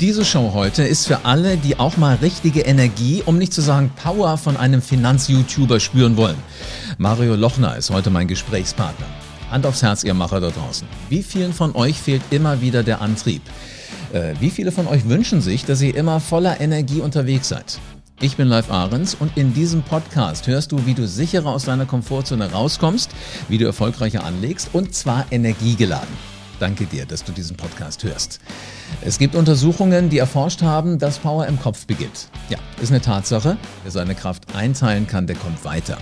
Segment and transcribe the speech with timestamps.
[0.00, 3.92] Diese Show heute ist für alle, die auch mal richtige Energie, um nicht zu sagen
[4.02, 6.38] Power von einem Finanz-YouTuber spüren wollen.
[6.96, 9.04] Mario Lochner ist heute mein Gesprächspartner.
[9.50, 10.88] Hand aufs Herz, ihr Macher da draußen.
[11.10, 13.42] Wie vielen von euch fehlt immer wieder der Antrieb?
[14.14, 17.78] Äh, wie viele von euch wünschen sich, dass ihr immer voller Energie unterwegs seid?
[18.22, 21.84] Ich bin Live Ahrens und in diesem Podcast hörst du, wie du sicherer aus deiner
[21.84, 23.10] Komfortzone rauskommst,
[23.50, 26.29] wie du erfolgreicher anlegst und zwar energiegeladen.
[26.60, 28.38] Danke dir, dass du diesen Podcast hörst.
[29.00, 32.28] Es gibt Untersuchungen, die erforscht haben, dass Power im Kopf beginnt.
[32.50, 33.56] Ja, ist eine Tatsache.
[33.82, 35.96] Wer seine Kraft einteilen kann, der kommt weiter.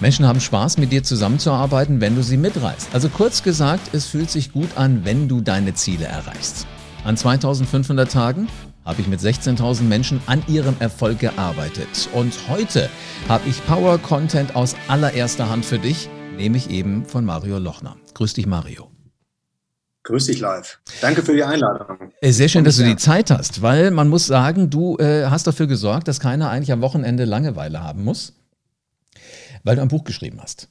[0.00, 2.90] Menschen haben Spaß, mit dir zusammenzuarbeiten, wenn du sie mitreißt.
[2.92, 6.66] Also kurz gesagt, es fühlt sich gut an, wenn du deine Ziele erreichst.
[7.04, 8.48] An 2500 Tagen
[8.84, 12.08] habe ich mit 16.000 Menschen an ihrem Erfolg gearbeitet.
[12.12, 12.90] Und heute
[13.28, 17.96] habe ich Power Content aus allererster Hand für dich, nämlich eben von Mario Lochner.
[18.14, 18.97] Grüß dich, Mario.
[20.08, 20.80] Grüß dich live.
[21.02, 22.12] Danke für die Einladung.
[22.22, 25.46] Äh, sehr schön, dass du die Zeit hast, weil man muss sagen, du äh, hast
[25.46, 28.32] dafür gesorgt, dass keiner eigentlich am Wochenende Langeweile haben muss,
[29.64, 30.70] weil du ein Buch geschrieben hast.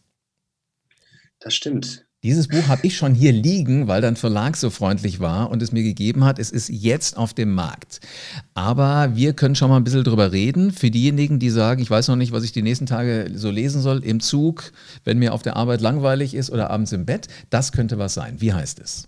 [1.39, 2.08] Das stimmt.
[2.23, 5.71] Dieses Buch habe ich schon hier liegen, weil dein Verlag so freundlich war und es
[5.71, 6.39] mir gegeben hat.
[6.39, 7.99] Es ist jetzt auf dem Markt.
[8.55, 10.71] Aber wir können schon mal ein bisschen drüber reden.
[10.71, 13.83] Für diejenigen, die sagen, ich weiß noch nicht, was ich die nächsten Tage so lesen
[13.83, 14.71] soll, im Zug,
[15.03, 18.41] wenn mir auf der Arbeit langweilig ist oder abends im Bett, das könnte was sein.
[18.41, 19.08] Wie heißt es?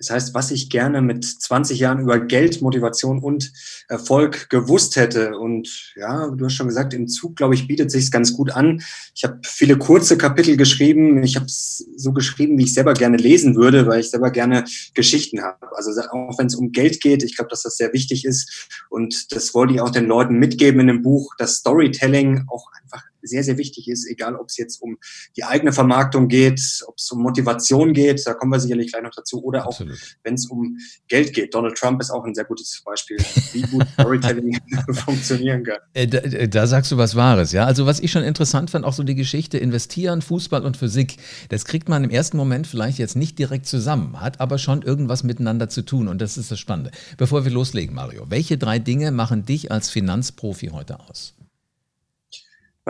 [0.00, 3.52] Das heißt, was ich gerne mit 20 Jahren über Geld, Motivation und
[3.86, 5.36] Erfolg gewusst hätte.
[5.36, 8.82] Und ja, du hast schon gesagt, im Zug, glaube ich, bietet sich ganz gut an.
[9.14, 11.22] Ich habe viele kurze Kapitel geschrieben.
[11.22, 14.64] Ich habe es so geschrieben, wie ich selber gerne lesen würde, weil ich selber gerne
[14.94, 15.76] Geschichten habe.
[15.76, 18.70] Also auch wenn es um Geld geht, ich glaube, dass das sehr wichtig ist.
[18.88, 23.09] Und das wollte ich auch den Leuten mitgeben in dem Buch, dass Storytelling auch einfach
[23.22, 24.96] sehr, sehr wichtig ist, egal ob es jetzt um
[25.36, 29.14] die eigene Vermarktung geht, ob es um Motivation geht, da kommen wir sicherlich gleich noch
[29.14, 29.80] dazu, oder auch
[30.22, 30.76] wenn es um
[31.08, 31.54] Geld geht.
[31.54, 33.18] Donald Trump ist auch ein sehr gutes Beispiel,
[33.52, 34.58] wie gut Storytelling
[34.92, 35.78] funktionieren kann.
[35.94, 37.64] Äh, da, äh, da, sagst du was Wahres, ja.
[37.64, 41.16] Also was ich schon interessant fand, auch so die Geschichte investieren, Fußball und Physik,
[41.48, 45.22] das kriegt man im ersten Moment vielleicht jetzt nicht direkt zusammen, hat aber schon irgendwas
[45.22, 46.90] miteinander zu tun und das ist das Spannende.
[47.16, 51.34] Bevor wir loslegen, Mario, welche drei Dinge machen dich als Finanzprofi heute aus?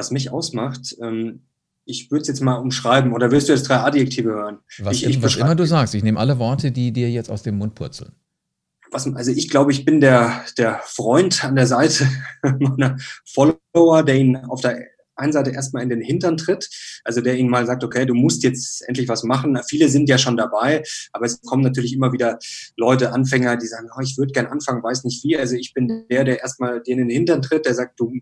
[0.00, 1.42] Was mich ausmacht, ähm,
[1.84, 4.58] ich würde es jetzt mal umschreiben, oder willst du jetzt drei Adjektive hören?
[4.78, 7.42] Was, ich, ich was immer du sagst, ich nehme alle Worte, die dir jetzt aus
[7.42, 8.12] dem Mund purzeln.
[8.90, 12.08] Was, also ich glaube, ich bin der, der Freund an der Seite
[12.42, 12.96] meiner
[13.26, 14.78] Follower, der ihn auf der
[15.16, 16.70] einen Seite erstmal in den Hintern tritt,
[17.04, 19.58] also der ihnen mal sagt, okay, du musst jetzt endlich was machen.
[19.68, 20.82] Viele sind ja schon dabei,
[21.12, 22.38] aber es kommen natürlich immer wieder
[22.78, 25.36] Leute, Anfänger, die sagen, oh, ich würde gern anfangen, weiß nicht wie.
[25.36, 28.14] Also ich bin der, der erstmal denen in den Hintern tritt, der sagt, du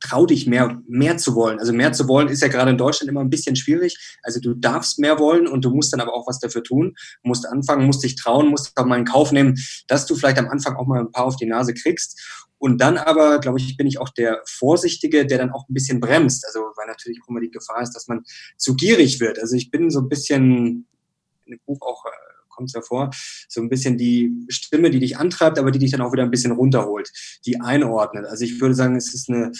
[0.00, 1.58] trau dich mehr, mehr zu wollen.
[1.58, 4.18] Also mehr zu wollen ist ja gerade in Deutschland immer ein bisschen schwierig.
[4.22, 6.94] Also du darfst mehr wollen und du musst dann aber auch was dafür tun.
[7.22, 10.38] Du musst anfangen, musst dich trauen, musst auch mal in Kauf nehmen, dass du vielleicht
[10.38, 12.20] am Anfang auch mal ein paar auf die Nase kriegst.
[12.58, 16.00] Und dann aber, glaube ich, bin ich auch der Vorsichtige, der dann auch ein bisschen
[16.00, 16.44] bremst.
[16.44, 18.24] Also, weil natürlich auch immer die Gefahr ist, dass man
[18.56, 19.38] zu gierig wird.
[19.38, 20.86] Also ich bin so ein bisschen
[21.44, 22.27] in dem Buch auch äh,
[22.58, 23.10] kommt es ja vor,
[23.48, 26.30] so ein bisschen die Stimme, die dich antreibt, aber die dich dann auch wieder ein
[26.30, 27.10] bisschen runterholt,
[27.46, 28.26] die einordnet.
[28.26, 29.52] Also ich würde sagen, es ist eine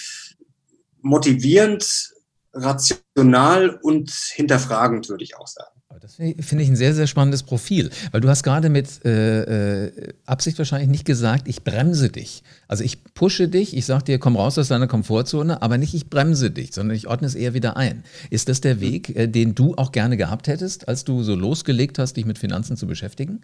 [1.01, 2.13] motivierend,
[2.53, 5.78] rational und hinterfragend, würde ich auch sagen.
[6.01, 10.15] Das finde ich ein sehr, sehr spannendes Profil, weil du hast gerade mit äh, äh,
[10.25, 12.43] Absicht wahrscheinlich nicht gesagt, ich bremse dich.
[12.69, 16.09] Also ich pushe dich, ich sage dir, komm raus aus deiner Komfortzone, aber nicht ich
[16.09, 18.03] bremse dich, sondern ich ordne es eher wieder ein.
[18.31, 18.79] Ist das der.
[18.81, 22.39] Weg, äh, den du auch gerne gehabt hättest, als du so losgelegt hast, dich mit
[22.39, 23.43] Finanzen zu beschäftigen?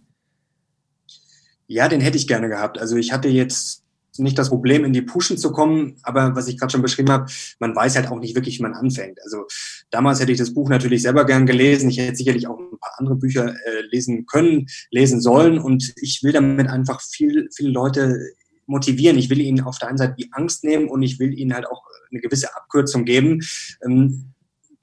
[1.67, 2.79] Ja, den hätte ich gerne gehabt.
[2.79, 3.84] Also ich hatte jetzt
[4.19, 7.31] nicht das Problem, in die Pushen zu kommen, aber was ich gerade schon beschrieben habe,
[7.59, 9.19] man weiß halt auch nicht wirklich, wie man anfängt.
[9.23, 9.47] Also
[9.91, 11.91] damals hätte ich das Buch natürlich selber gern gelesen.
[11.91, 16.23] Ich hätte sicherlich auch ein paar andere Bücher äh, lesen können, lesen sollen und ich
[16.23, 18.19] will damit einfach viel, viele Leute
[18.67, 19.19] motivieren.
[19.19, 21.67] Ich will ihnen auf der einen Seite die Angst nehmen und ich will ihnen halt
[21.67, 23.41] auch eine gewisse Abkürzung geben.
[23.85, 24.35] Ähm,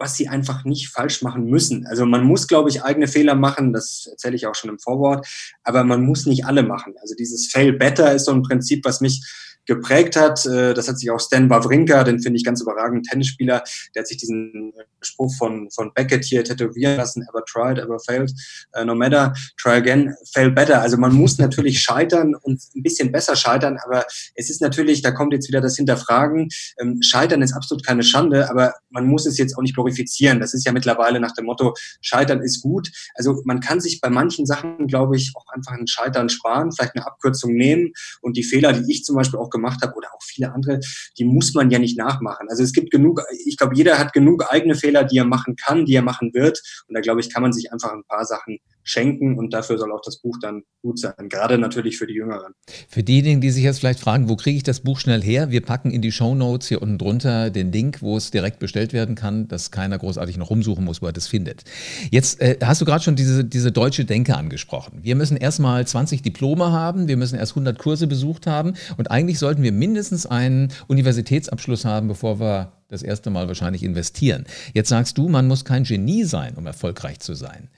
[0.02, 1.86] was sie einfach nicht falsch machen müssen.
[1.86, 5.28] Also man muss, glaube ich, eigene Fehler machen, das erzähle ich auch schon im Vorwort,
[5.64, 6.96] aber man muss nicht alle machen.
[7.00, 9.22] Also dieses Fail Better ist so ein Prinzip, was mich
[9.66, 10.46] geprägt hat.
[10.46, 13.64] Äh, das hat sich auch Stan Wawrinka, den finde ich ganz überragend, Tennisspieler,
[13.96, 18.32] der hat sich diesen Spruch von, von Beckett hier tätowieren lassen, ever tried, ever failed,
[18.78, 20.82] uh, no matter, try again, fail better.
[20.82, 24.06] Also man muss natürlich scheitern und ein bisschen besser scheitern, aber
[24.36, 26.50] es ist natürlich, da kommt jetzt wieder das Hinterfragen,
[26.80, 30.40] ähm, scheitern ist absolut keine Schande, aber man muss es jetzt auch nicht glorifizieren.
[30.40, 32.92] Das ist ja mittlerweile nach dem Motto, scheitern ist gut.
[33.16, 36.96] Also man kann sich bei manchen Sachen, glaube ich, auch einfach ein Scheitern sparen, vielleicht
[36.96, 40.24] eine Abkürzung nehmen und die Fehler, die ich zum Beispiel auch gemacht habe oder auch
[40.24, 40.80] viele andere,
[41.18, 42.48] die muss man ja nicht nachmachen.
[42.50, 45.86] Also es gibt genug, ich glaube, jeder hat genug eigene Fehler, die er machen kann,
[45.86, 46.62] die er machen wird.
[46.88, 49.92] Und da glaube ich, kann man sich einfach ein paar Sachen schenken und dafür soll
[49.92, 52.54] auch das Buch dann gut sein, gerade natürlich für die Jüngeren.
[52.90, 55.52] Für diejenigen, die sich jetzt vielleicht fragen, wo kriege ich das Buch schnell her?
[55.52, 58.94] Wir packen in die Show Notes hier unten drunter den Link, wo es direkt bestellt
[58.94, 61.64] werden kann, dass keiner großartig noch rumsuchen muss, wo er das findet.
[62.10, 65.00] Jetzt äh, hast du gerade schon diese, diese deutsche Denke angesprochen.
[65.04, 69.40] Wir müssen erstmal 20 Diplome haben, wir müssen erst 100 Kurse besucht haben und eigentlich
[69.40, 74.46] sollten wir mindestens einen Universitätsabschluss haben, bevor wir das erste Mal wahrscheinlich investieren.
[74.74, 77.70] Jetzt sagst du, man muss kein Genie sein, um erfolgreich zu sein.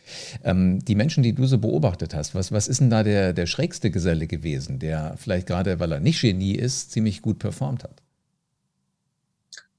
[0.43, 3.45] Ähm, die Menschen, die du so beobachtet hast, was, was ist denn da der, der
[3.45, 8.01] schrägste Geselle gewesen, der vielleicht gerade, weil er nicht Genie ist, ziemlich gut performt hat?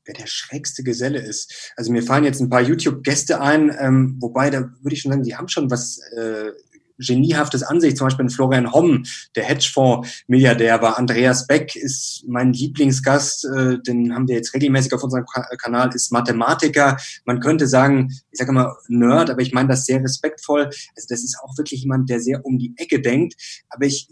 [0.06, 1.72] wer der schrägste Geselle ist.
[1.76, 5.22] Also mir fallen jetzt ein paar YouTube-Gäste ein, ähm, wobei da würde ich schon sagen,
[5.22, 6.50] die haben schon was äh,
[6.98, 7.96] geniehaftes an sich.
[7.96, 9.04] Zum Beispiel Florian Homm,
[9.36, 10.98] der Hedgefonds-Milliardär war.
[10.98, 15.24] Andreas Beck ist mein Lieblingsgast, äh, den haben wir jetzt regelmäßig auf unserem
[15.58, 16.96] Kanal, ist Mathematiker.
[17.24, 20.66] Man könnte sagen, ich sage immer Nerd, aber ich meine das sehr respektvoll.
[20.66, 23.34] Also das ist auch wirklich jemand, der sehr um die Ecke denkt.
[23.68, 24.08] Aber ich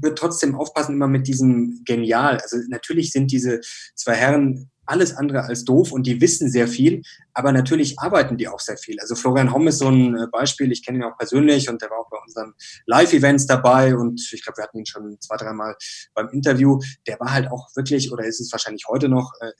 [0.00, 2.38] würde trotzdem aufpassen immer mit diesem Genial.
[2.38, 3.60] Also natürlich sind diese
[3.94, 7.02] zwei Herren alles andere als doof und die wissen sehr viel,
[7.34, 8.98] aber natürlich arbeiten die auch sehr viel.
[9.00, 11.90] Also Florian Homm ist so ein äh, Beispiel, ich kenne ihn auch persönlich und der
[11.90, 12.54] war auch bei unseren
[12.86, 15.76] Live-Events dabei und ich glaube, wir hatten ihn schon zwei, dreimal
[16.14, 16.78] beim Interview.
[17.06, 19.52] Der war halt auch wirklich, oder ist es wahrscheinlich heute noch, äh,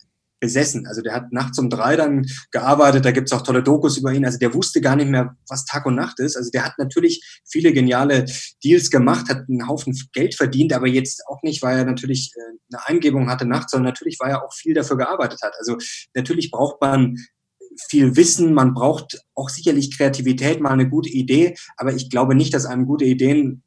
[0.43, 0.89] besessen.
[0.89, 4.27] Also der hat nachts um drei dann gearbeitet, da gibt's auch tolle Dokus über ihn.
[4.27, 6.37] Also der wusste gar nicht mehr, was Tag und Nacht ist.
[6.37, 8.27] Also der hat natürlich viele geniale
[8.63, 12.75] Deals gemacht, hat einen Haufen Geld verdient, aber jetzt auch nicht, weil er natürlich äh,
[12.75, 15.55] eine Eingebung hatte nachts, sondern natürlich, weil er auch viel dafür gearbeitet hat.
[15.61, 15.77] Also
[16.13, 17.17] natürlich braucht man
[17.89, 22.53] viel Wissen, man braucht auch sicherlich Kreativität, mal eine gute Idee, aber ich glaube nicht,
[22.53, 23.63] dass einem gute Ideen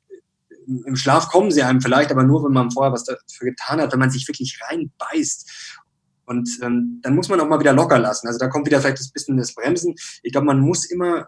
[0.67, 3.93] im Schlaf kommen sie einem vielleicht, aber nur, wenn man vorher was dafür getan hat,
[3.93, 5.79] wenn man sich wirklich reinbeißt
[6.25, 8.27] und ähm, dann muss man auch mal wieder locker lassen.
[8.27, 9.95] Also da kommt wieder vielleicht das bisschen das Bremsen.
[10.23, 11.27] Ich glaube, man muss immer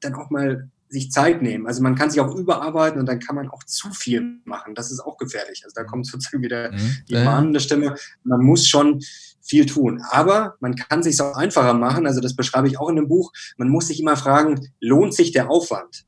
[0.00, 1.66] dann auch mal sich Zeit nehmen.
[1.66, 4.74] Also man kann sich auch überarbeiten und dann kann man auch zu viel machen.
[4.74, 5.62] Das ist auch gefährlich.
[5.64, 6.96] Also da kommt sozusagen wieder mhm.
[7.08, 7.96] die mahnende Stimme.
[8.22, 9.00] Man muss schon
[9.42, 10.02] viel tun.
[10.10, 12.06] Aber man kann sich auch einfacher machen.
[12.06, 13.32] Also das beschreibe ich auch in dem Buch.
[13.56, 16.04] Man muss sich immer fragen, lohnt sich der Aufwand?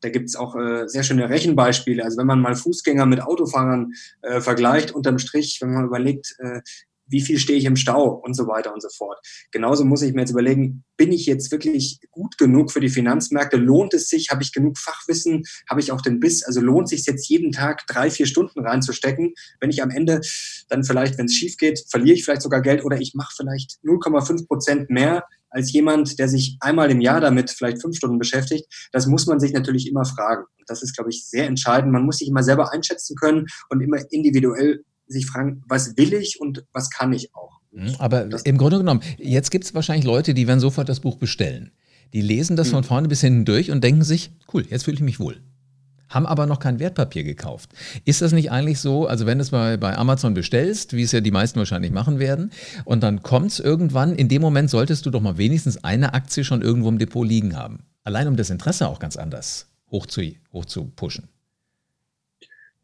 [0.00, 2.04] Da gibt es auch äh, sehr schöne Rechenbeispiele.
[2.04, 6.60] Also wenn man mal Fußgänger mit Autofahrern äh, vergleicht, unterm Strich, wenn man überlegt, äh,
[7.06, 9.18] wie viel stehe ich im Stau und so weiter und so fort.
[9.52, 13.56] Genauso muss ich mir jetzt überlegen, bin ich jetzt wirklich gut genug für die Finanzmärkte?
[13.56, 14.30] Lohnt es sich?
[14.30, 15.44] Habe ich genug Fachwissen?
[15.68, 16.42] Habe ich auch den Biss?
[16.42, 20.20] Also lohnt sich jetzt jeden Tag drei, vier Stunden reinzustecken, wenn ich am Ende
[20.68, 23.78] dann vielleicht, wenn es schief geht, verliere ich vielleicht sogar Geld oder ich mache vielleicht
[23.84, 28.66] 0,5 Prozent mehr als jemand, der sich einmal im Jahr damit vielleicht fünf Stunden beschäftigt.
[28.92, 30.44] Das muss man sich natürlich immer fragen.
[30.66, 31.92] Das ist, glaube ich, sehr entscheidend.
[31.92, 36.40] Man muss sich immer selber einschätzen können und immer individuell sich fragen, was will ich
[36.40, 37.60] und was kann ich auch.
[37.72, 41.00] Mhm, aber das im Grunde genommen, jetzt gibt es wahrscheinlich Leute, die werden sofort das
[41.00, 41.72] Buch bestellen.
[42.12, 42.72] Die lesen das mhm.
[42.72, 45.40] von vorne bis hinten durch und denken sich, cool, jetzt fühle ich mich wohl.
[46.08, 47.70] Haben aber noch kein Wertpapier gekauft.
[48.04, 51.10] Ist das nicht eigentlich so, also wenn du es bei, bei Amazon bestellst, wie es
[51.10, 52.52] ja die meisten wahrscheinlich machen werden,
[52.84, 56.44] und dann kommt es irgendwann, in dem Moment solltest du doch mal wenigstens eine Aktie
[56.44, 57.86] schon irgendwo im Depot liegen haben.
[58.04, 60.22] Allein um das Interesse auch ganz anders hoch zu,
[60.52, 61.28] hoch zu pushen.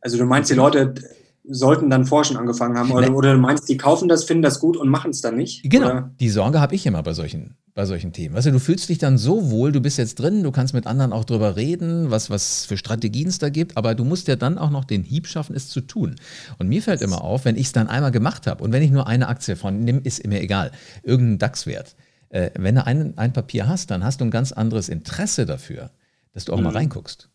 [0.00, 0.94] Also du meinst, die Leute
[1.44, 2.92] sollten dann forschen angefangen haben.
[2.92, 5.68] Oder, oder du meinst, die kaufen das, finden das gut und machen es dann nicht?
[5.68, 6.10] Genau, oder?
[6.20, 8.34] die Sorge habe ich immer bei solchen, bei solchen Themen.
[8.34, 10.86] Weißt du, du fühlst dich dann so wohl, du bist jetzt drin, du kannst mit
[10.86, 14.36] anderen auch drüber reden, was, was für Strategien es da gibt, aber du musst ja
[14.36, 16.17] dann auch noch den Hieb schaffen, es zu tun.
[16.58, 18.93] Und mir fällt immer auf, wenn ich es dann einmal gemacht habe und wenn ich
[18.93, 20.70] nur eine Aktie von nimm, ist mir egal,
[21.02, 21.96] irgendein DAX-Wert.
[22.28, 25.90] Äh, wenn du ein, ein Papier hast, dann hast du ein ganz anderes Interesse dafür,
[26.32, 26.64] dass du auch mhm.
[26.64, 27.28] mal reinguckst.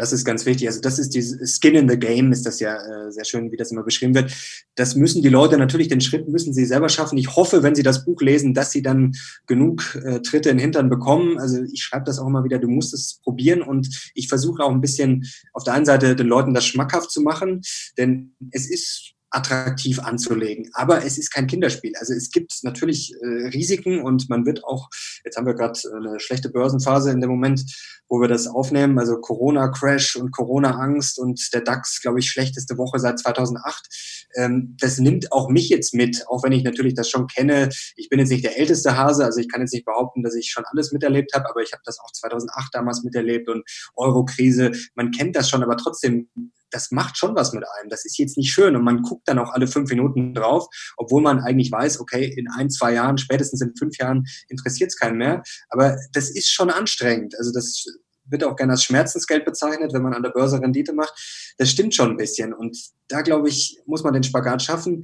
[0.00, 0.66] Das ist ganz wichtig.
[0.66, 3.58] Also das ist dieses Skin in the Game, ist das ja äh, sehr schön, wie
[3.58, 4.32] das immer beschrieben wird.
[4.74, 7.18] Das müssen die Leute natürlich, den Schritt müssen sie selber schaffen.
[7.18, 9.12] Ich hoffe, wenn sie das Buch lesen, dass sie dann
[9.46, 11.38] genug äh, Tritte in den Hintern bekommen.
[11.38, 14.70] Also ich schreibe das auch immer wieder, du musst es probieren und ich versuche auch
[14.70, 17.60] ein bisschen auf der einen Seite den Leuten das schmackhaft zu machen,
[17.98, 20.70] denn es ist attraktiv anzulegen.
[20.72, 21.92] Aber es ist kein Kinderspiel.
[21.98, 24.88] Also es gibt natürlich äh, Risiken und man wird auch,
[25.24, 27.64] jetzt haben wir gerade eine schlechte Börsenphase in dem Moment,
[28.08, 32.98] wo wir das aufnehmen, also Corona-Crash und Corona-Angst und der DAX, glaube ich, schlechteste Woche
[32.98, 34.26] seit 2008.
[34.34, 37.68] Ähm, das nimmt auch mich jetzt mit, auch wenn ich natürlich das schon kenne.
[37.94, 40.50] Ich bin jetzt nicht der älteste Hase, also ich kann jetzt nicht behaupten, dass ich
[40.50, 43.62] schon alles miterlebt habe, aber ich habe das auch 2008 damals miterlebt und
[43.94, 44.72] Euro-Krise.
[44.94, 46.28] Man kennt das schon, aber trotzdem
[46.70, 47.88] das macht schon was mit einem.
[47.88, 51.22] Das ist jetzt nicht schön und man guckt dann auch alle fünf Minuten drauf, obwohl
[51.22, 55.18] man eigentlich weiß, okay, in ein, zwei Jahren, spätestens in fünf Jahren interessiert es keinen
[55.18, 55.42] mehr.
[55.68, 57.36] Aber das ist schon anstrengend.
[57.38, 57.84] Also das
[58.30, 61.12] wird auch gerne als Schmerzensgeld bezeichnet, wenn man an der Börse Rendite macht.
[61.58, 62.54] Das stimmt schon ein bisschen.
[62.54, 62.76] Und
[63.08, 65.02] da, glaube ich, muss man den Spagat schaffen.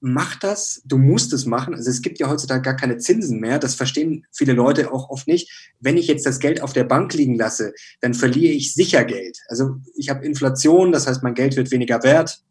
[0.00, 1.74] Mach das, du musst es machen.
[1.74, 3.58] Also es gibt ja heutzutage gar keine Zinsen mehr.
[3.58, 5.72] Das verstehen viele Leute auch oft nicht.
[5.80, 9.38] Wenn ich jetzt das Geld auf der Bank liegen lasse, dann verliere ich sicher Geld.
[9.48, 12.42] Also ich habe Inflation, das heißt, mein Geld wird weniger wert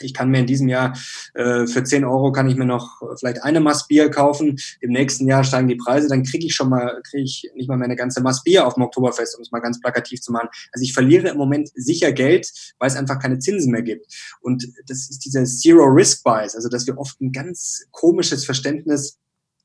[0.00, 0.96] ich kann mir in diesem Jahr
[1.34, 4.58] äh, für 10 Euro kann ich mir noch vielleicht eine Maß Bier kaufen.
[4.80, 7.76] Im nächsten Jahr steigen die Preise, dann kriege ich schon mal, kriege ich nicht mal
[7.76, 10.48] mehr eine ganze Maß Bier auf dem Oktoberfest, um es mal ganz plakativ zu machen.
[10.72, 14.06] Also ich verliere im Moment sicher Geld, weil es einfach keine Zinsen mehr gibt.
[14.40, 19.18] Und das ist dieser Zero Risk Bias, also dass wir oft ein ganz komisches Verständnis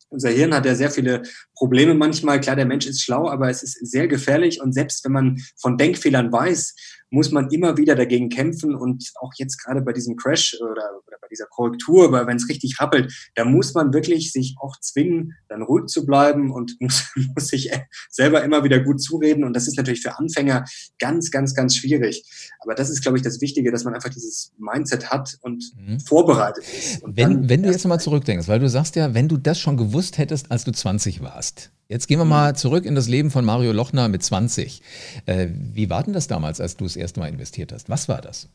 [0.09, 1.23] unser Hirn hat ja sehr viele
[1.55, 2.39] Probleme manchmal.
[2.39, 4.61] Klar, der Mensch ist schlau, aber es ist sehr gefährlich.
[4.61, 6.75] Und selbst wenn man von Denkfehlern weiß,
[7.09, 11.17] muss man immer wieder dagegen kämpfen und auch jetzt gerade bei diesem Crash oder, oder
[11.21, 15.33] bei dieser Korrektur, weil wenn es richtig rappelt, da muss man wirklich sich auch zwingen,
[15.47, 17.71] dann ruhig zu bleiben und muss, muss sich
[18.09, 20.65] selber immer wieder gut zureden und das ist natürlich für Anfänger
[20.99, 22.23] ganz, ganz, ganz schwierig.
[22.59, 25.99] Aber das ist, glaube ich, das Wichtige, dass man einfach dieses Mindset hat und mhm.
[25.99, 27.03] vorbereitet ist.
[27.03, 29.77] Und wenn, wenn du jetzt mal zurückdenkst, weil du sagst ja, wenn du das schon
[29.77, 33.45] gewusst hättest, als du 20 warst, Jetzt gehen wir mal zurück in das Leben von
[33.45, 34.81] Mario Lochner mit 20.
[35.27, 37.89] Äh, wie war denn das damals, als du das erste Mal investiert hast?
[37.89, 38.49] Was war das?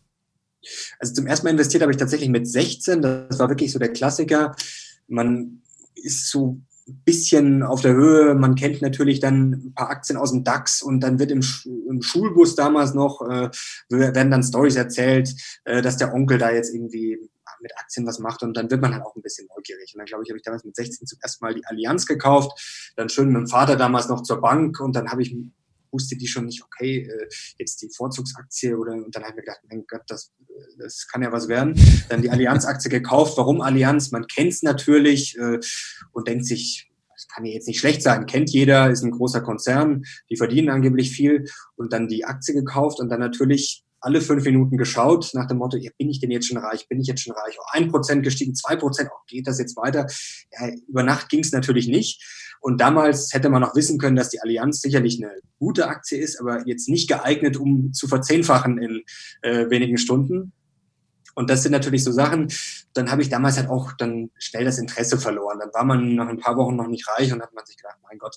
[0.99, 3.01] Also zum ersten Mal investiert habe ich tatsächlich mit 16.
[3.01, 4.55] Das war wirklich so der Klassiker.
[5.09, 5.63] Man
[5.95, 8.35] ist so ein bisschen auf der Höhe.
[8.35, 11.45] Man kennt natürlich dann ein paar Aktien aus dem DAX und dann wird im,
[11.89, 13.51] im Schulbus damals noch, äh,
[13.89, 15.33] werden dann Stories erzählt,
[15.65, 17.19] äh, dass der Onkel da jetzt irgendwie
[17.61, 19.93] mit Aktien was macht und dann wird man halt auch ein bisschen neugierig.
[19.95, 22.93] Und dann glaube ich, habe ich damals mit 16 zum ersten Mal die Allianz gekauft,
[22.97, 25.37] dann schön mit dem Vater damals noch zur Bank und dann habe ich
[25.93, 27.29] wusste die schon nicht, okay, äh,
[27.59, 30.33] jetzt die Vorzugsaktie oder und dann habe ich mir gedacht, mein Gott, das,
[30.79, 31.75] das kann ja was werden.
[32.09, 33.37] Dann die Allianz-Aktie gekauft.
[33.37, 34.11] Warum Allianz?
[34.11, 35.59] Man kennt es natürlich äh,
[36.13, 39.43] und denkt sich, das kann ja jetzt nicht schlecht sein, kennt jeder, ist ein großer
[39.43, 41.45] Konzern, die verdienen angeblich viel
[41.77, 45.77] und dann die Aktie gekauft und dann natürlich alle fünf Minuten geschaut nach dem Motto,
[45.77, 47.57] ja, bin ich denn jetzt schon reich, bin ich jetzt schon reich?
[47.59, 50.07] Oh, ein Prozent gestiegen, zwei Prozent, oh, geht das jetzt weiter?
[50.53, 52.23] Ja, über Nacht ging es natürlich nicht.
[52.61, 56.39] Und damals hätte man auch wissen können, dass die Allianz sicherlich eine gute Aktie ist,
[56.39, 59.03] aber jetzt nicht geeignet, um zu verzehnfachen in
[59.43, 60.53] äh, wenigen Stunden.
[61.35, 62.49] Und das sind natürlich so Sachen,
[62.93, 65.59] dann habe ich damals halt auch dann schnell das Interesse verloren.
[65.61, 67.97] Dann war man nach ein paar Wochen noch nicht reich und hat man sich gedacht,
[68.03, 68.37] mein Gott.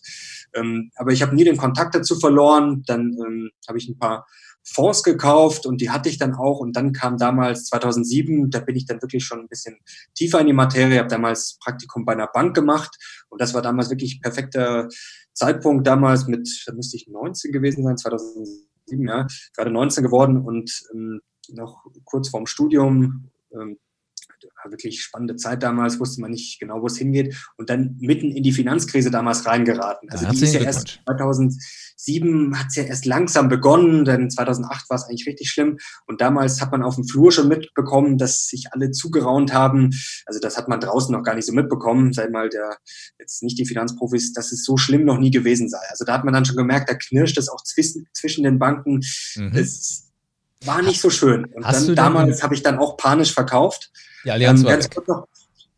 [0.53, 2.83] Ähm, aber ich habe nie den Kontakt dazu verloren.
[2.85, 4.25] Dann ähm, habe ich ein paar
[4.65, 6.60] Fonds gekauft und die hatte ich dann auch.
[6.60, 9.77] Und dann kam damals 2007, da bin ich dann wirklich schon ein bisschen
[10.15, 12.96] tiefer in die Materie, habe damals Praktikum bei einer Bank gemacht
[13.29, 14.88] und das war damals wirklich perfekter
[15.34, 20.72] Zeitpunkt damals mit, da müsste ich 19 gewesen sein, 2007, ja, gerade 19 geworden und
[20.93, 23.77] ähm, noch kurz vorm Studium ähm,
[24.72, 27.36] wirklich spannende Zeit damals, wusste man nicht genau, wo es hingeht.
[27.58, 30.10] Und dann mitten in die Finanzkrise damals reingeraten.
[30.10, 34.98] Also die ist ja erst 2007 hat es ja erst langsam begonnen, denn 2008 war
[34.98, 35.77] es eigentlich richtig schlimm.
[36.08, 39.91] Und damals hat man auf dem Flur schon mitbekommen, dass sich alle zugeraunt haben.
[40.25, 42.77] Also das hat man draußen noch gar nicht so mitbekommen, seit mal der,
[43.20, 45.79] jetzt nicht die Finanzprofis, dass es so schlimm noch nie gewesen sei.
[45.89, 49.01] Also da hat man dann schon gemerkt, da knirscht es auch zwischen, zwischen den Banken.
[49.36, 49.51] Mhm.
[49.53, 50.12] Es
[50.65, 51.46] war nicht so schön.
[51.46, 53.91] Und Hast dann damals habe ich dann auch panisch verkauft.
[54.25, 54.67] Die Allianz ähm,
[55.08, 55.27] war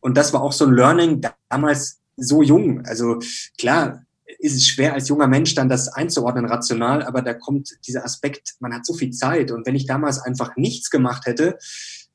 [0.02, 2.86] und das war auch so ein Learning damals so jung.
[2.86, 3.18] Also
[3.58, 4.04] klar,
[4.38, 8.56] ist es schwer als junger Mensch dann das einzuordnen rational, aber da kommt dieser Aspekt,
[8.60, 11.58] man hat so viel Zeit und wenn ich damals einfach nichts gemacht hätte,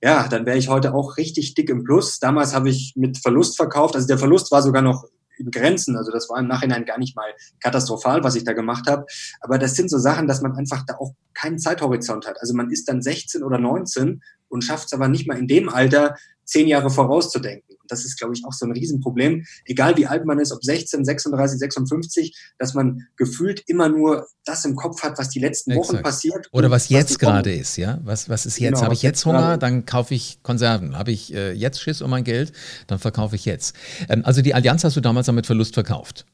[0.02, 2.20] ja, dann wäre ich heute auch richtig dick im Plus.
[2.20, 5.04] Damals habe ich mit Verlust verkauft, also der Verlust war sogar noch
[5.40, 7.30] in Grenzen, also das war im Nachhinein gar nicht mal
[7.60, 9.06] katastrophal, was ich da gemacht habe,
[9.40, 12.40] aber das sind so Sachen, dass man einfach da auch keinen Zeithorizont hat.
[12.40, 15.68] Also man ist dann 16 oder 19 und schafft es aber nicht mal in dem
[15.68, 17.69] Alter, zehn Jahre vorauszudenken.
[17.90, 19.44] Das ist, glaube ich, auch so ein Riesenproblem.
[19.64, 24.64] Egal wie alt man ist, ob 16, 36, 56, dass man gefühlt immer nur das
[24.64, 26.04] im Kopf hat, was die letzten Wochen Exakt.
[26.04, 26.48] passiert.
[26.52, 27.98] Oder was jetzt gerade ist, ja?
[28.04, 28.74] Was, was ist jetzt?
[28.74, 29.58] Genau, Habe ich jetzt Hunger, gerade.
[29.58, 30.96] dann kaufe ich Konserven.
[30.96, 32.52] Habe ich äh, jetzt Schiss um mein Geld,
[32.86, 33.74] dann verkaufe ich jetzt.
[34.08, 36.26] Ähm, also die Allianz hast du damals damit Verlust verkauft.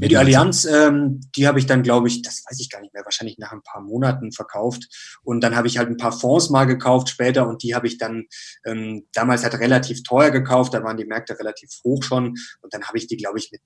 [0.00, 2.94] Ja, die Allianz, ähm, die habe ich dann, glaube ich, das weiß ich gar nicht
[2.94, 4.88] mehr, wahrscheinlich nach ein paar Monaten verkauft.
[5.22, 7.98] Und dann habe ich halt ein paar Fonds mal gekauft später und die habe ich
[7.98, 8.24] dann
[8.64, 10.74] ähm, damals halt relativ teuer gekauft.
[10.74, 12.34] Da waren die Märkte relativ hoch schon.
[12.60, 13.62] Und dann habe ich die, glaube ich, mit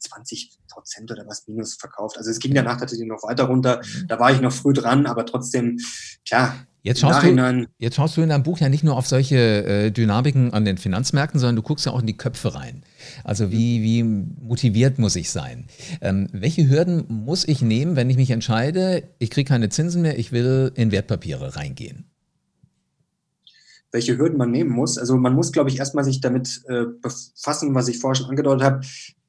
[0.00, 2.18] 20 äh, Prozent oder was minus verkauft.
[2.18, 3.80] Also es ging danach tatsächlich noch weiter runter.
[3.82, 4.08] Mhm.
[4.08, 5.78] Da war ich noch früh dran, aber trotzdem,
[6.26, 9.36] klar, Jetzt schaust, du, jetzt schaust du in deinem Buch ja nicht nur auf solche
[9.36, 12.82] äh, Dynamiken an den Finanzmärkten, sondern du guckst ja auch in die Köpfe rein.
[13.24, 15.66] Also wie, wie motiviert muss ich sein?
[16.00, 20.18] Ähm, welche Hürden muss ich nehmen, wenn ich mich entscheide, ich kriege keine Zinsen mehr,
[20.18, 22.04] ich will in Wertpapiere reingehen?
[23.90, 24.98] Welche Hürden man nehmen muss?
[24.98, 28.62] Also man muss, glaube ich, erstmal sich damit äh, befassen, was ich vorher schon angedeutet
[28.62, 28.80] habe.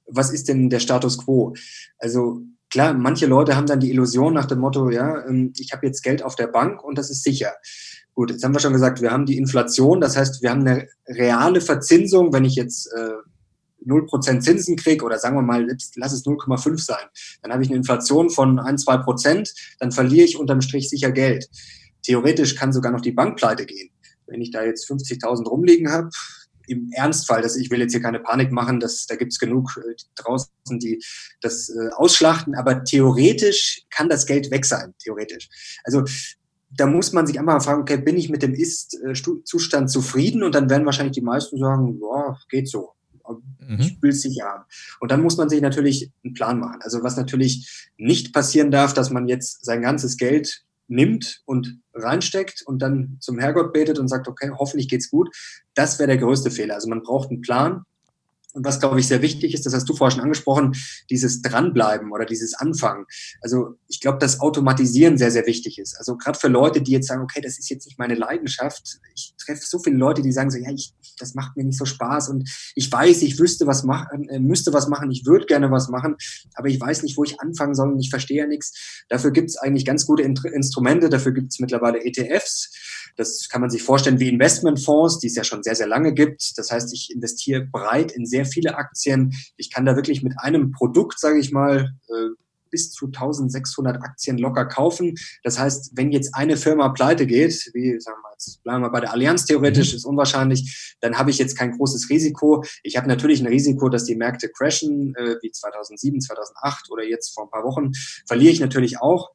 [0.06, 1.56] Was ist denn der Status quo?
[1.98, 5.86] Also klar, manche Leute haben dann die Illusion nach dem Motto, ja, ähm, ich habe
[5.86, 7.54] jetzt Geld auf der Bank und das ist sicher.
[8.14, 10.88] Gut, jetzt haben wir schon gesagt, wir haben die Inflation, das heißt, wir haben eine
[11.08, 16.26] reale Verzinsung, wenn ich jetzt äh, 0% Zinsen kriege oder sagen wir mal, lass es
[16.26, 17.06] 0,5 sein,
[17.42, 21.12] dann habe ich eine Inflation von 1, 2 Prozent, dann verliere ich unterm Strich sicher
[21.12, 21.48] Geld.
[22.04, 23.90] Theoretisch kann sogar noch die Bank pleite gehen.
[24.28, 26.10] Wenn ich da jetzt 50.000 rumliegen habe,
[26.70, 29.78] im Ernstfall, dass ich will jetzt hier keine Panik machen, dass, da gibt es genug
[29.78, 31.02] äh, draußen, die
[31.42, 35.50] das äh, ausschlachten, aber theoretisch kann das Geld weg sein, theoretisch.
[35.84, 36.04] Also
[36.72, 40.44] da muss man sich einmal fragen, okay, bin ich mit dem Ist-Zustand zufrieden?
[40.44, 42.92] Und dann werden wahrscheinlich die meisten sagen, ja, geht so.
[43.28, 43.80] Mhm.
[43.80, 44.64] Ich will es sicher haben.
[45.00, 46.80] Und dann muss man sich natürlich einen Plan machen.
[46.82, 52.64] Also was natürlich nicht passieren darf, dass man jetzt sein ganzes Geld nimmt und reinsteckt
[52.66, 55.30] und dann zum Herrgott betet und sagt, okay, hoffentlich geht's gut.
[55.80, 56.76] Das wäre der größte Fehler.
[56.76, 57.86] Also man braucht einen Plan,
[58.54, 60.76] und was, glaube ich, sehr wichtig ist, das hast du vorher schon angesprochen,
[61.10, 63.06] dieses Dranbleiben oder dieses Anfangen.
[63.42, 65.96] Also ich glaube, dass Automatisieren sehr, sehr wichtig ist.
[65.98, 69.00] Also gerade für Leute, die jetzt sagen, okay, das ist jetzt nicht meine Leidenschaft.
[69.14, 71.86] Ich treffe so viele Leute, die sagen so, ja, ich, das macht mir nicht so
[71.86, 75.70] Spaß und ich weiß, ich wüsste was machen, äh, müsste was machen, ich würde gerne
[75.70, 76.16] was machen,
[76.56, 79.04] aber ich weiß nicht, wo ich anfangen soll und ich verstehe ja nichts.
[79.10, 82.72] Dafür gibt es eigentlich ganz gute Instrumente, dafür gibt es mittlerweile ETFs
[83.20, 86.58] das kann man sich vorstellen wie Investmentfonds, die es ja schon sehr, sehr lange gibt.
[86.58, 89.34] Das heißt, ich investiere breit in sehr viele Aktien.
[89.58, 92.30] Ich kann da wirklich mit einem Produkt, sage ich mal, äh,
[92.70, 95.16] bis zu 1600 Aktien locker kaufen.
[95.44, 99.02] Das heißt, wenn jetzt eine Firma pleite geht, wie sagen wir jetzt bleiben wir bei
[99.02, 99.98] der Allianz theoretisch, mhm.
[99.98, 102.64] ist unwahrscheinlich, dann habe ich jetzt kein großes Risiko.
[102.84, 107.34] Ich habe natürlich ein Risiko, dass die Märkte crashen, äh, wie 2007, 2008 oder jetzt
[107.34, 107.92] vor ein paar Wochen,
[108.28, 109.32] verliere ich natürlich auch.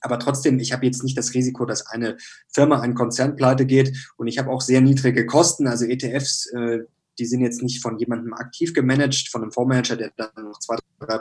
[0.00, 2.16] Aber trotzdem, ich habe jetzt nicht das Risiko, dass eine
[2.48, 3.96] Firma, ein Konzern pleite geht.
[4.16, 5.68] Und ich habe auch sehr niedrige Kosten.
[5.68, 6.80] Also ETFs, äh,
[7.18, 10.76] die sind jetzt nicht von jemandem aktiv gemanagt, von einem Fondsmanager, der dann noch zwei,
[11.00, 11.20] drei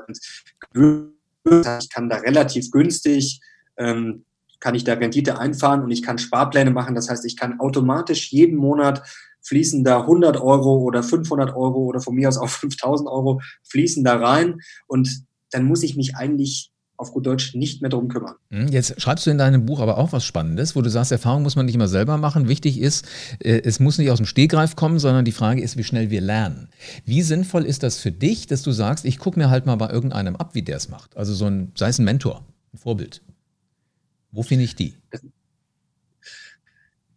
[1.79, 3.41] Ich kann da relativ günstig,
[3.77, 4.25] ähm,
[4.60, 6.95] kann ich da Rendite einfahren und ich kann Sparpläne machen.
[6.95, 9.03] Das heißt, ich kann automatisch jeden Monat
[9.43, 14.03] fließen da 100 Euro oder 500 Euro oder von mir aus auch 5000 Euro fließen
[14.03, 16.71] da rein und dann muss ich mich eigentlich
[17.01, 18.36] auf gut Deutsch nicht mehr darum kümmern.
[18.50, 21.43] Hm, jetzt schreibst du in deinem Buch aber auch was Spannendes, wo du sagst, Erfahrung
[21.43, 22.47] muss man nicht immer selber machen.
[22.47, 23.06] Wichtig ist,
[23.39, 26.21] äh, es muss nicht aus dem Stegreif kommen, sondern die Frage ist, wie schnell wir
[26.21, 26.69] lernen.
[27.06, 29.89] Wie sinnvoll ist das für dich, dass du sagst, ich gucke mir halt mal bei
[29.89, 31.17] irgendeinem ab, wie der es macht?
[31.17, 33.21] Also so ein, sei es ein Mentor, ein Vorbild.
[34.32, 34.93] Wo finde ich die?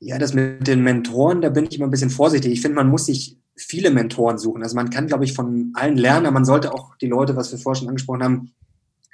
[0.00, 2.52] Ja, das mit den Mentoren, da bin ich immer ein bisschen vorsichtig.
[2.52, 4.62] Ich finde, man muss sich viele Mentoren suchen.
[4.62, 7.52] Also man kann, glaube ich, von allen lernen, aber man sollte auch die Leute, was
[7.52, 8.52] wir vorher schon angesprochen haben,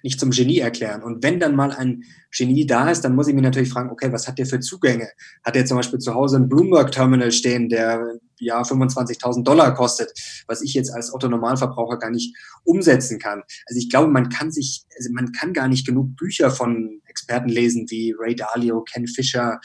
[0.03, 1.03] nicht zum Genie erklären.
[1.03, 4.13] Und wenn dann mal ein Genie da ist, dann muss ich mich natürlich fragen, okay,
[4.13, 5.09] was hat der für Zugänge?
[5.45, 10.13] Hat der zum Beispiel zu Hause ein Bloomberg-Terminal stehen, der ja 25.000 Dollar kostet,
[10.47, 13.43] was ich jetzt als Otto-Normalverbraucher gar nicht umsetzen kann?
[13.67, 17.49] Also ich glaube, man kann sich, also man kann gar nicht genug Bücher von Experten
[17.49, 19.61] lesen wie Ray Dalio, Ken Fisher,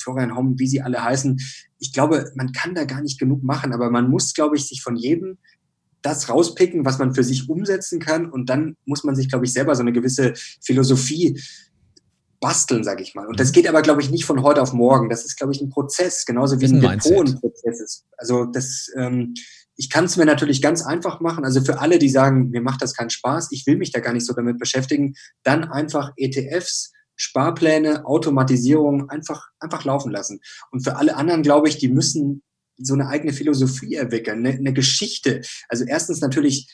[0.00, 1.40] Florian Homm, wie sie alle heißen.
[1.78, 4.82] Ich glaube, man kann da gar nicht genug machen, aber man muss, glaube ich, sich
[4.82, 5.38] von jedem
[6.02, 8.30] das rauspicken, was man für sich umsetzen kann.
[8.30, 11.40] Und dann muss man sich, glaube ich, selber so eine gewisse Philosophie
[12.40, 13.26] basteln, sage ich mal.
[13.26, 13.52] Und das mhm.
[13.52, 15.08] geht aber, glaube ich, nicht von heute auf morgen.
[15.08, 18.04] Das ist, glaube ich, ein Prozess, genauso wie ein, ein Depot ein Prozess ist.
[18.16, 19.34] Also das, ähm,
[19.76, 21.44] ich kann es mir natürlich ganz einfach machen.
[21.44, 24.12] Also für alle, die sagen, mir macht das keinen Spaß, ich will mich da gar
[24.12, 30.40] nicht so damit beschäftigen, dann einfach ETFs, Sparpläne, Automatisierung einfach, einfach laufen lassen.
[30.70, 32.42] Und für alle anderen, glaube ich, die müssen
[32.78, 35.42] so eine eigene Philosophie entwickeln, eine, eine Geschichte.
[35.68, 36.68] Also erstens natürlich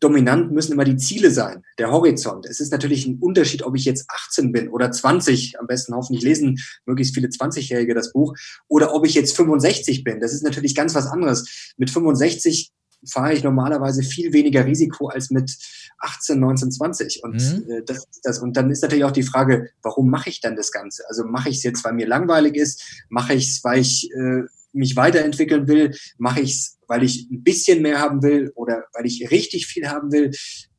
[0.00, 2.46] dominant müssen immer die Ziele sein, der Horizont.
[2.46, 6.24] Es ist natürlich ein Unterschied, ob ich jetzt 18 bin oder 20, am besten hoffentlich
[6.24, 8.34] lesen möglichst viele 20-Jährige das Buch,
[8.66, 10.20] oder ob ich jetzt 65 bin.
[10.20, 11.74] Das ist natürlich ganz was anderes.
[11.76, 12.72] Mit 65
[13.08, 15.56] fahre ich normalerweise viel weniger Risiko als mit
[16.00, 17.24] 18, 19, 20.
[17.24, 17.70] Und mhm.
[17.70, 18.38] äh, das das.
[18.40, 21.04] Und dann ist natürlich auch die Frage, warum mache ich dann das Ganze?
[21.08, 23.04] Also mache ich es jetzt, weil mir langweilig ist?
[23.08, 24.42] Mache ich es, weil ich äh,
[24.72, 29.06] mich weiterentwickeln will, mache ich es, weil ich ein bisschen mehr haben will oder weil
[29.06, 30.30] ich richtig viel haben will.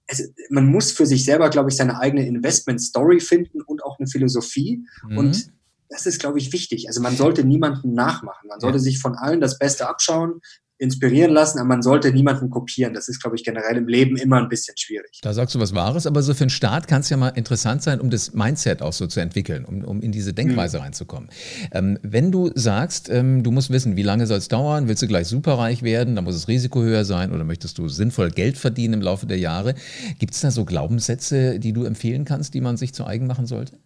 [0.08, 4.08] Also, man muss für sich selber, glaube ich, seine eigene Investment-Story finden und auch eine
[4.08, 4.86] Philosophie.
[5.08, 5.18] Mhm.
[5.18, 5.52] Und
[5.92, 6.88] das ist, glaube ich, wichtig.
[6.88, 8.48] Also man sollte niemanden nachmachen.
[8.48, 10.40] Man sollte sich von allen das Beste abschauen,
[10.82, 12.96] inspirieren lassen, aber man sollte niemanden kopieren.
[12.96, 15.20] Das ist, glaube ich, generell im Leben immer ein bisschen schwierig.
[15.22, 17.84] Da sagst du was Wahres, aber so für einen Start kann es ja mal interessant
[17.84, 20.84] sein, um das Mindset auch so zu entwickeln, um, um in diese Denkweise mhm.
[20.84, 21.30] reinzukommen.
[21.72, 25.08] Ähm, wenn du sagst, ähm, du musst wissen, wie lange soll es dauern, willst du
[25.08, 28.96] gleich superreich werden, dann muss das Risiko höher sein oder möchtest du sinnvoll Geld verdienen
[28.96, 29.76] im Laufe der Jahre,
[30.17, 33.46] gibt es da so Glaubenssätze, die du empfehlen kannst, die man sich zu eigen machen
[33.46, 33.78] sollte?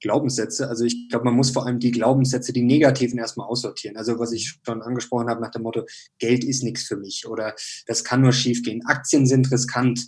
[0.00, 0.68] Glaubenssätze.
[0.68, 3.96] Also ich glaube, man muss vor allem die Glaubenssätze, die negativen erstmal aussortieren.
[3.96, 5.84] Also was ich schon angesprochen habe nach dem Motto,
[6.18, 7.54] Geld ist nichts für mich oder
[7.86, 8.84] das kann nur schiefgehen.
[8.86, 10.00] Aktien sind riskant.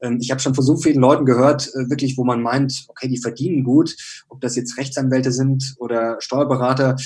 [0.00, 3.08] Ähm, ich habe schon von so vielen Leuten gehört, äh, wirklich, wo man meint, okay,
[3.08, 3.96] die verdienen gut,
[4.28, 6.96] ob das jetzt Rechtsanwälte sind oder Steuerberater,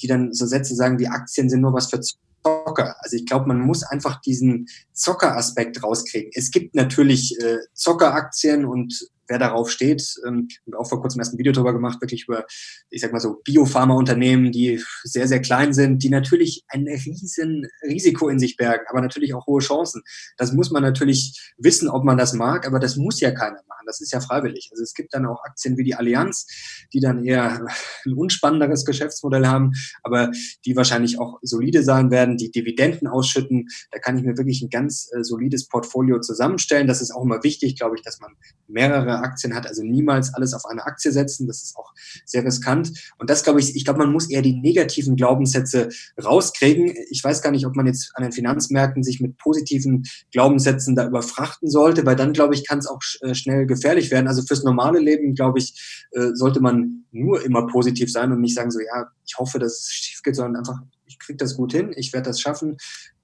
[0.00, 2.96] die dann so Sätze sagen, die Aktien sind nur was für Zocker.
[3.00, 6.30] Also ich glaube, man muss einfach diesen Zockeraspekt rauskriegen.
[6.34, 10.02] Es gibt natürlich äh, Zockeraktien und wer darauf steht.
[10.26, 12.44] Ähm, auch vor kurzem erst ein Video darüber gemacht, wirklich über,
[12.90, 18.28] ich sag mal so, Biopharma-Unternehmen, die sehr, sehr klein sind, die natürlich ein riesen Risiko
[18.28, 20.02] in sich bergen, aber natürlich auch hohe Chancen.
[20.36, 23.84] Das muss man natürlich wissen, ob man das mag, aber das muss ja keiner machen.
[23.86, 24.68] Das ist ja freiwillig.
[24.70, 26.46] Also es gibt dann auch Aktien wie die Allianz,
[26.92, 27.66] die dann eher
[28.04, 30.30] ein unspannenderes Geschäftsmodell haben, aber
[30.64, 33.68] die wahrscheinlich auch solide sein werden, die Dividenden ausschütten.
[33.90, 36.86] Da kann ich mir wirklich ein ganz äh, solides Portfolio zusammenstellen.
[36.86, 38.32] Das ist auch immer wichtig, glaube ich, dass man
[38.66, 41.46] mehrere Aktien hat, also niemals alles auf eine Aktie setzen.
[41.46, 41.92] Das ist auch
[42.24, 42.92] sehr riskant.
[43.18, 45.88] Und das glaube ich, ich glaube, man muss eher die negativen Glaubenssätze
[46.22, 46.94] rauskriegen.
[47.10, 51.06] Ich weiß gar nicht, ob man jetzt an den Finanzmärkten sich mit positiven Glaubenssätzen da
[51.06, 54.28] überfrachten sollte, weil dann, glaube ich, kann es auch äh, schnell gefährlich werden.
[54.28, 58.54] Also fürs normale Leben, glaube ich, äh, sollte man nur immer positiv sein und nicht
[58.54, 61.72] sagen so, ja, ich hoffe, dass es schief geht, sondern einfach, ich kriege das gut
[61.72, 62.76] hin, ich werde das schaffen.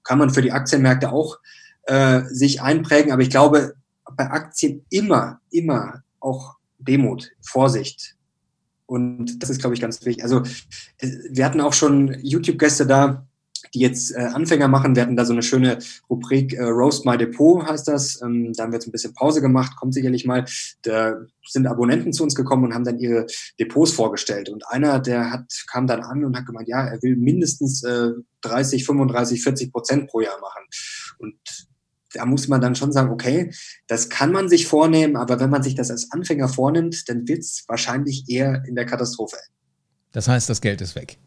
[0.03, 1.39] Kann man für die Aktienmärkte auch
[1.83, 3.11] äh, sich einprägen.
[3.11, 3.73] Aber ich glaube,
[4.15, 8.15] bei Aktien immer, immer auch Demut, Vorsicht.
[8.85, 10.23] Und das ist, glaube ich, ganz wichtig.
[10.23, 10.43] Also
[10.99, 13.25] äh, wir hatten auch schon YouTube-Gäste da,
[13.73, 14.95] die jetzt äh, Anfänger machen.
[14.95, 18.21] Wir hatten da so eine schöne Rubrik äh, Roast My Depot heißt das.
[18.21, 20.45] Ähm, da haben wir jetzt ein bisschen Pause gemacht, kommt sicherlich mal.
[20.83, 21.15] Da
[21.47, 23.25] sind Abonnenten zu uns gekommen und haben dann ihre
[23.59, 24.49] Depots vorgestellt.
[24.49, 28.11] Und einer, der hat, kam dann an und hat gemeint, ja, er will mindestens äh,
[28.41, 30.63] 30, 35, 40 Prozent pro Jahr machen.
[31.17, 31.35] Und
[32.15, 33.51] da muss man dann schon sagen, okay,
[33.87, 37.39] das kann man sich vornehmen, aber wenn man sich das als Anfänger vornimmt, dann wird
[37.39, 39.55] es wahrscheinlich eher in der Katastrophe enden.
[40.11, 41.17] Das heißt, das Geld ist weg.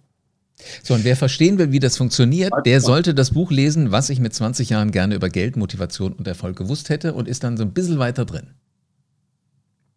[0.83, 4.19] So, und wer verstehen will, wie das funktioniert, der sollte das Buch lesen, was ich
[4.19, 7.63] mit 20 Jahren gerne über Geld, Motivation und Erfolg gewusst hätte und ist dann so
[7.63, 8.55] ein bisschen weiter drin.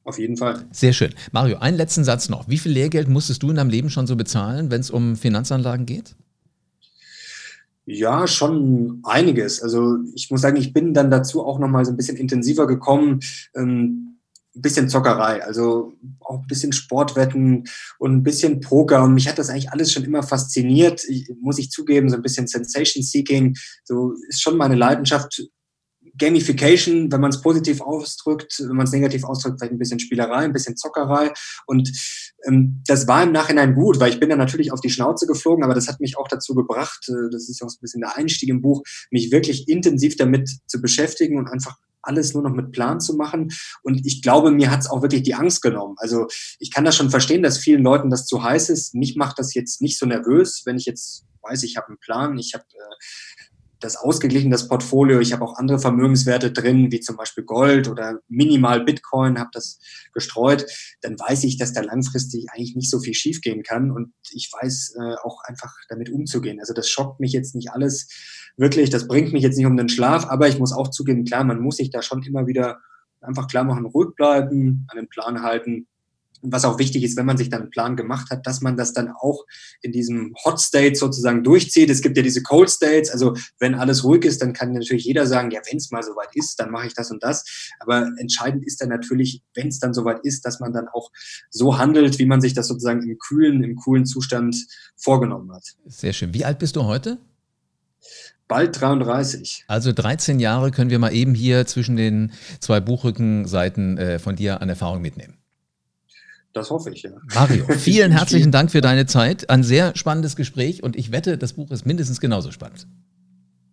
[0.03, 0.65] Auf jeden Fall.
[0.71, 1.13] Sehr schön.
[1.31, 2.47] Mario, einen letzten Satz noch.
[2.47, 5.85] Wie viel Lehrgeld musstest du in deinem Leben schon so bezahlen, wenn es um Finanzanlagen
[5.85, 6.15] geht?
[7.85, 9.61] Ja, schon einiges.
[9.61, 13.19] Also ich muss sagen, ich bin dann dazu auch nochmal so ein bisschen intensiver gekommen.
[13.55, 14.11] Ähm,
[14.55, 17.63] ein bisschen Zockerei, also auch ein bisschen Sportwetten
[17.99, 19.03] und ein bisschen Poker.
[19.03, 21.03] Und mich hat das eigentlich alles schon immer fasziniert.
[21.07, 23.55] Ich, muss ich zugeben, so ein bisschen Sensation Seeking.
[23.85, 25.41] So ist schon meine Leidenschaft
[26.17, 30.37] Gamification, wenn man es positiv ausdrückt, wenn man es negativ ausdrückt, vielleicht ein bisschen Spielerei,
[30.37, 31.31] ein bisschen Zockerei.
[31.65, 31.91] Und
[32.45, 35.63] ähm, das war im Nachhinein gut, weil ich bin dann natürlich auf die Schnauze geflogen,
[35.63, 38.17] aber das hat mich auch dazu gebracht, äh, das ist auch so ein bisschen der
[38.17, 42.71] Einstieg im Buch, mich wirklich intensiv damit zu beschäftigen und einfach alles nur noch mit
[42.71, 43.51] Plan zu machen.
[43.83, 45.95] Und ich glaube, mir hat es auch wirklich die Angst genommen.
[45.97, 46.27] Also
[46.59, 48.95] ich kann das schon verstehen, dass vielen Leuten das zu heiß ist.
[48.95, 52.37] Mich macht das jetzt nicht so nervös, wenn ich jetzt weiß, ich habe einen Plan,
[52.37, 53.40] ich habe äh,
[53.81, 55.19] das ausgeglichen, das Portfolio.
[55.19, 59.79] Ich habe auch andere Vermögenswerte drin, wie zum Beispiel Gold oder minimal Bitcoin, habe das
[60.13, 60.65] gestreut.
[61.01, 64.95] Dann weiß ich, dass da langfristig eigentlich nicht so viel schiefgehen kann und ich weiß
[64.99, 66.59] äh, auch einfach damit umzugehen.
[66.59, 68.07] Also das schockt mich jetzt nicht alles
[68.55, 71.43] wirklich, das bringt mich jetzt nicht um den Schlaf, aber ich muss auch zugeben, klar,
[71.43, 72.79] man muss sich da schon immer wieder
[73.19, 75.87] einfach klar machen, ruhig bleiben, den Plan halten
[76.41, 78.93] was auch wichtig ist, wenn man sich dann einen Plan gemacht hat, dass man das
[78.93, 79.45] dann auch
[79.81, 81.89] in diesem Hot State sozusagen durchzieht.
[81.89, 85.27] Es gibt ja diese Cold States, also wenn alles ruhig ist, dann kann natürlich jeder
[85.27, 87.43] sagen, ja, wenn es mal soweit ist, dann mache ich das und das.
[87.79, 91.11] Aber entscheidend ist dann natürlich, wenn es dann soweit ist, dass man dann auch
[91.49, 94.55] so handelt, wie man sich das sozusagen im kühlen, im coolen Zustand
[94.95, 95.63] vorgenommen hat.
[95.85, 96.33] Sehr schön.
[96.33, 97.17] Wie alt bist du heute?
[98.47, 99.63] Bald 33.
[99.67, 104.61] Also 13 Jahre können wir mal eben hier zwischen den zwei Buchrückenseiten äh, von dir
[104.61, 105.40] an Erfahrung mitnehmen.
[106.53, 107.11] Das hoffe ich, ja.
[107.33, 109.49] Mario, vielen herzlichen Dank für deine Zeit.
[109.49, 112.87] Ein sehr spannendes Gespräch und ich wette, das Buch ist mindestens genauso spannend.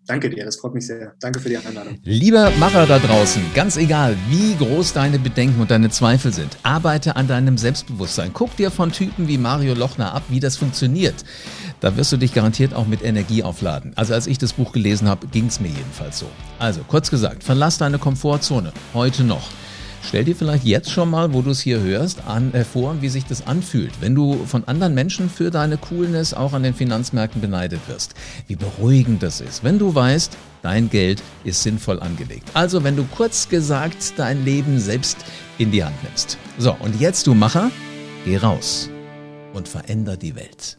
[0.09, 1.12] Danke dir, das freut mich sehr.
[1.21, 1.99] Danke für die Einladung.
[2.03, 7.17] Lieber Macher da draußen, ganz egal, wie groß deine Bedenken und deine Zweifel sind, arbeite
[7.17, 8.31] an deinem Selbstbewusstsein.
[8.33, 11.27] Guck dir von Typen wie Mario Lochner ab, wie das funktioniert.
[11.81, 13.93] Da wirst du dich garantiert auch mit Energie aufladen.
[13.97, 16.27] Also als ich das Buch gelesen habe, ging es mir jedenfalls so.
[16.59, 19.51] Also kurz gesagt, verlass deine Komfortzone, heute noch.
[20.03, 23.09] Stell dir vielleicht jetzt schon mal, wo du es hier hörst, an, äh, vor, wie
[23.09, 27.41] sich das anfühlt, wenn du von anderen Menschen für deine Coolness auch an den Finanzmärkten
[27.41, 28.15] beneidet wirst.
[28.47, 32.49] Wie beruhigend das ist, wenn du weißt, dein Geld ist sinnvoll angelegt.
[32.55, 35.19] Also wenn du kurz gesagt dein Leben selbst
[35.59, 36.39] in die Hand nimmst.
[36.59, 37.71] So, und jetzt du Macher,
[38.25, 38.91] geh raus
[39.53, 40.79] und veränder die Welt.